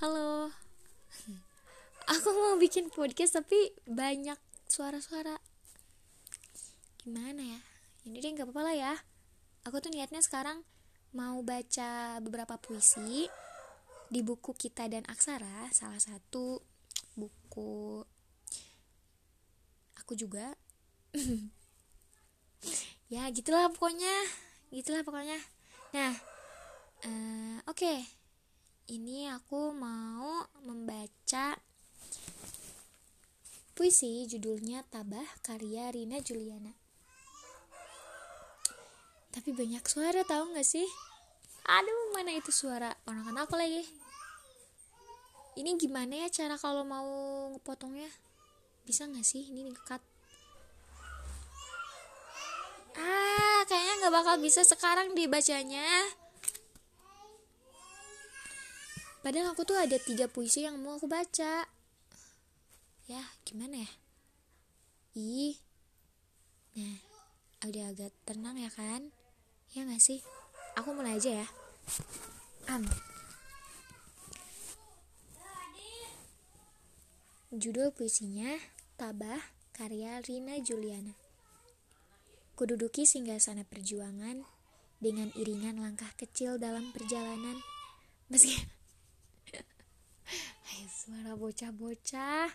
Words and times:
Halo. 0.00 0.48
Aku 2.16 2.28
mau 2.32 2.56
bikin 2.56 2.88
podcast 2.88 3.36
tapi 3.36 3.76
banyak 3.84 4.40
suara-suara. 4.64 5.36
Gimana 7.04 7.44
ya? 7.44 7.60
Ini 8.08 8.16
deh 8.16 8.32
gak 8.32 8.48
apa-apa 8.48 8.64
lah 8.64 8.76
ya. 8.80 8.94
Aku 9.68 9.76
tuh 9.84 9.92
niatnya 9.92 10.24
sekarang 10.24 10.64
mau 11.12 11.44
baca 11.44 12.16
beberapa 12.24 12.56
puisi 12.56 13.28
Di 14.08 14.24
buku 14.24 14.56
Kita 14.56 14.88
dan 14.88 15.04
Aksara 15.04 15.68
Salah 15.68 16.00
satu 16.00 16.64
buku 17.12 18.00
Aku 20.00 20.16
juga. 20.16 20.56
Ya 23.12 23.28
gitulah 23.36 23.68
pokoknya. 23.68 24.16
Gitulah 24.72 25.04
pokoknya. 25.04 25.36
Nah 25.92 26.16
uh, 27.04 27.60
Oke. 27.68 27.84
okay 27.84 28.19
ini 28.90 29.30
aku 29.30 29.70
mau 29.70 30.42
membaca 30.66 31.54
puisi 33.78 34.26
judulnya 34.26 34.82
Tabah 34.90 35.38
karya 35.46 35.94
Rina 35.94 36.18
Juliana. 36.18 36.74
Tapi 39.30 39.54
banyak 39.54 39.86
suara 39.86 40.26
tahu 40.26 40.50
nggak 40.50 40.66
sih? 40.66 40.90
Aduh, 41.70 42.18
mana 42.18 42.34
itu 42.34 42.50
suara 42.50 42.90
ponakan 43.06 43.46
aku 43.46 43.54
lagi? 43.54 43.86
Ini 45.54 45.78
gimana 45.78 46.26
ya 46.26 46.28
cara 46.34 46.58
kalau 46.58 46.82
mau 46.82 47.06
ngepotongnya? 47.54 48.10
Bisa 48.82 49.06
nggak 49.06 49.22
sih 49.22 49.54
ini 49.54 49.70
cut? 49.86 50.02
Ah, 52.98 53.62
kayaknya 53.70 53.94
nggak 54.02 54.14
bakal 54.18 54.34
bisa 54.42 54.66
sekarang 54.66 55.14
dibacanya. 55.14 55.86
Padahal 59.20 59.52
aku 59.52 59.68
tuh 59.68 59.76
ada 59.76 60.00
tiga 60.00 60.32
puisi 60.32 60.64
yang 60.64 60.80
mau 60.80 60.96
aku 60.96 61.04
baca. 61.04 61.68
Ya, 63.04 63.22
gimana 63.44 63.84
ya? 63.84 63.90
Ih. 65.12 65.60
Nah, 66.80 66.98
udah 67.68 67.92
agak 67.92 68.16
tenang 68.24 68.56
ya 68.56 68.72
kan? 68.72 69.12
Ya 69.76 69.84
gak 69.84 70.00
sih? 70.00 70.24
Aku 70.80 70.96
mulai 70.96 71.20
aja 71.20 71.44
ya. 71.44 71.48
Am. 72.72 72.88
Judul 77.50 77.90
puisinya 77.90 78.56
Tabah 78.94 79.42
karya 79.76 80.22
Rina 80.24 80.56
Juliana. 80.64 81.12
Kududuki 82.56 83.04
singgasana 83.04 83.68
perjuangan 83.68 84.46
dengan 85.02 85.28
iringan 85.34 85.82
langkah 85.82 86.08
kecil 86.16 86.56
dalam 86.56 86.94
perjalanan. 86.94 87.58
Meski 88.30 88.79
Hai 90.66 90.86
suara 90.86 91.34
bocah-bocah. 91.34 92.48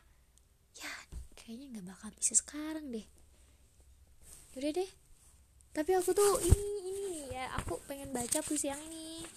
Ya 0.75 0.91
kayaknya 1.35 1.77
nggak 1.77 1.85
bakal 1.91 2.09
bisa 2.15 2.33
sekarang 2.35 2.89
deh. 2.91 3.05
Yaudah 4.55 4.71
deh. 4.81 4.89
Tapi 5.75 5.91
aku 5.91 6.15
tuh 6.15 6.39
ini 6.39 6.67
ini 6.79 6.95
ya 7.35 7.51
Aku 7.59 7.83
pengen 7.83 8.15
baca 8.15 8.39
puisi 8.39 8.71
yang 8.71 8.79
ini. 8.87 9.27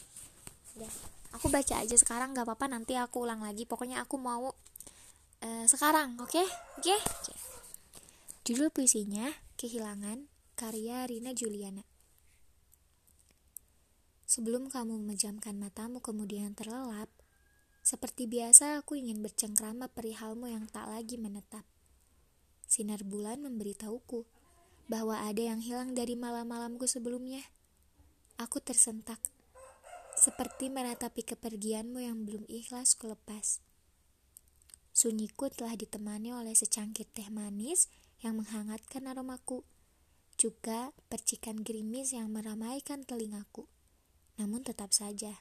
Udah 0.78 0.90
Aku 1.36 1.52
baca 1.52 1.82
aja 1.82 1.96
sekarang 1.98 2.32
nggak 2.32 2.46
apa-apa. 2.46 2.70
Nanti 2.70 2.94
aku 2.94 3.26
ulang 3.26 3.42
lagi. 3.42 3.68
Pokoknya 3.68 4.00
aku 4.00 4.16
mau 4.16 4.54
uh, 5.42 5.64
Sekarang 5.66 6.16
oke? 6.22 6.30
Okay? 6.30 6.46
Oke. 6.78 6.94
Okay. 6.94 7.36
Judul 8.48 8.72
puisinya 8.72 9.28
Kehilangan 9.60 10.24
Karya 10.56 11.04
Rina 11.04 11.36
Juliana. 11.36 11.84
Sebelum 14.24 14.72
kamu 14.72 15.04
memejamkan 15.04 15.56
matamu 15.60 16.00
kemudian 16.00 16.56
terlelap, 16.56 17.12
seperti 17.88 18.28
biasa, 18.28 18.84
aku 18.84 19.00
ingin 19.00 19.24
bercengkrama 19.24 19.88
perihalmu 19.88 20.44
yang 20.44 20.68
tak 20.68 20.92
lagi 20.92 21.16
menetap. 21.16 21.64
Sinar 22.68 23.00
bulan 23.00 23.40
memberitahuku 23.40 24.28
bahwa 24.92 25.16
ada 25.24 25.40
yang 25.40 25.64
hilang 25.64 25.96
dari 25.96 26.12
malam-malamku 26.12 26.84
sebelumnya. 26.84 27.40
Aku 28.36 28.60
tersentak, 28.60 29.16
seperti 30.20 30.68
meratapi 30.68 31.24
kepergianmu 31.32 32.04
yang 32.04 32.28
belum 32.28 32.44
ikhlas 32.52 32.92
kulepas. 32.92 33.64
Sunyiku 34.92 35.48
telah 35.48 35.72
ditemani 35.72 36.36
oleh 36.36 36.52
secangkir 36.52 37.08
teh 37.08 37.32
manis 37.32 37.88
yang 38.20 38.36
menghangatkan 38.36 39.08
aromaku, 39.08 39.64
juga 40.36 40.92
percikan 41.08 41.64
gerimis 41.64 42.12
yang 42.12 42.28
meramaikan 42.28 43.08
telingaku. 43.08 43.64
Namun 44.36 44.60
tetap 44.60 44.92
saja, 44.92 45.40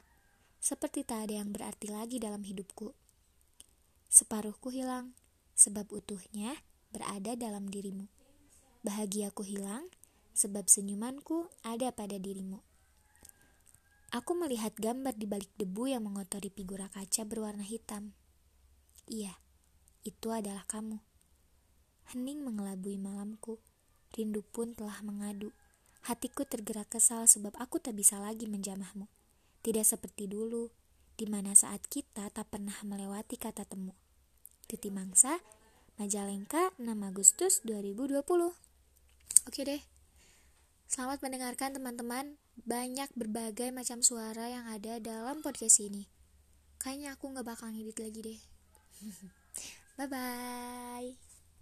seperti 0.58 1.06
tak 1.06 1.30
ada 1.30 1.40
yang 1.42 1.54
berarti 1.54 1.88
lagi 1.90 2.18
dalam 2.18 2.42
hidupku. 2.42 2.94
Separuhku 4.10 4.74
hilang, 4.74 5.14
sebab 5.54 5.90
utuhnya 5.94 6.58
berada 6.90 7.38
dalam 7.38 7.66
dirimu. 7.66 8.06
Bahagiaku 8.82 9.42
hilang, 9.42 9.86
sebab 10.32 10.70
senyumanku 10.70 11.50
ada 11.66 11.90
pada 11.90 12.16
dirimu. 12.16 12.62
Aku 14.08 14.32
melihat 14.32 14.72
gambar 14.78 15.12
di 15.20 15.28
balik 15.28 15.52
debu 15.60 15.92
yang 15.92 16.08
mengotori 16.08 16.48
figura 16.48 16.88
kaca 16.88 17.28
berwarna 17.28 17.60
hitam. 17.60 18.16
Iya, 19.04 19.36
itu 20.00 20.32
adalah 20.32 20.64
kamu. 20.64 20.96
Hening 22.16 22.40
mengelabui 22.40 22.96
malamku. 22.96 23.60
Rindu 24.16 24.40
pun 24.40 24.72
telah 24.72 25.04
mengadu. 25.04 25.52
Hatiku 26.08 26.48
tergerak 26.48 26.88
kesal 26.88 27.28
sebab 27.28 27.52
aku 27.60 27.76
tak 27.76 28.00
bisa 28.00 28.16
lagi 28.16 28.48
menjamahmu. 28.48 29.04
Tidak 29.62 29.82
seperti 29.82 30.30
dulu, 30.30 30.70
di 31.18 31.26
mana 31.26 31.52
saat 31.52 31.82
kita 31.90 32.30
tak 32.30 32.46
pernah 32.54 32.78
melewati 32.86 33.34
kata 33.34 33.66
temu. 33.66 33.94
Titi 34.70 34.92
Mangsa, 34.92 35.42
Majalengka, 35.98 36.70
6 36.78 36.86
Agustus 37.02 37.58
2020. 37.66 38.22
Oke 39.50 39.60
deh. 39.66 39.82
Selamat 40.86 41.18
mendengarkan 41.20 41.74
teman-teman. 41.74 42.38
Banyak 42.62 43.10
berbagai 43.18 43.74
macam 43.74 44.00
suara 44.00 44.46
yang 44.46 44.70
ada 44.70 45.02
dalam 45.02 45.42
podcast 45.42 45.82
ini. 45.82 46.06
Kayaknya 46.78 47.18
aku 47.18 47.34
nggak 47.34 47.46
bakal 47.46 47.74
ngedit 47.74 47.98
lagi 47.98 48.20
deh. 48.22 48.40
Bye-bye. 49.98 51.27